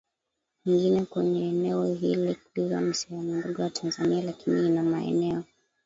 [0.65, 5.43] nyingine kwenye eneo hili Kilwa ni sehemu ndogo ya Tanzania lakini ina maeneo